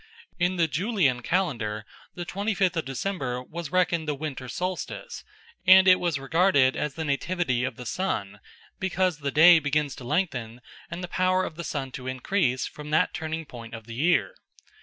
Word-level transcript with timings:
In 0.39 0.55
the 0.55 0.67
Julian 0.67 1.21
calendar 1.21 1.85
the 2.15 2.25
twenty 2.25 2.55
fifth 2.55 2.75
of 2.75 2.85
December 2.85 3.43
was 3.43 3.71
reckoned 3.71 4.07
the 4.07 4.15
winter 4.15 4.49
solstice, 4.49 5.23
and 5.67 5.87
it 5.87 5.99
was 5.99 6.17
regarded 6.17 6.75
as 6.75 6.95
the 6.95 7.05
Nativity 7.05 7.63
of 7.63 7.75
the 7.75 7.85
Sun, 7.85 8.39
because 8.79 9.19
the 9.19 9.29
day 9.29 9.59
begins 9.59 9.95
to 9.97 10.03
lengthen 10.03 10.59
and 10.89 11.03
the 11.03 11.07
power 11.07 11.43
of 11.45 11.55
the 11.55 11.63
sun 11.63 11.91
to 11.91 12.07
increase 12.07 12.65
from 12.65 12.89
that 12.89 13.13
turning 13.13 13.45
point 13.45 13.75
of 13.75 13.85
the 13.85 13.93
year. 13.93 14.33